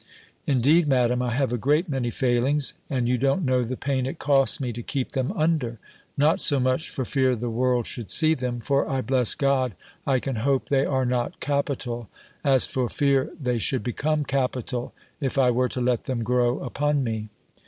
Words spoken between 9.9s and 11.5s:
I can hope they are not